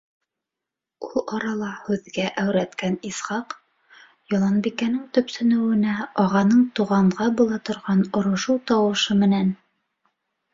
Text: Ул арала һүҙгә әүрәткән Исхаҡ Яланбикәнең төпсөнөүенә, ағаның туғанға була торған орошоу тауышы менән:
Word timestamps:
Ул 1.07 1.19
арала 1.39 1.67
һүҙгә 1.89 2.23
әүрәткән 2.43 2.95
Исхаҡ 3.09 3.53
Яланбикәнең 4.35 5.03
төпсөнөүенә, 5.19 5.93
ағаның 6.25 6.65
туғанға 6.81 7.29
була 7.43 7.61
торған 7.71 8.03
орошоу 8.23 8.59
тауышы 8.73 9.19
менән: 9.23 9.53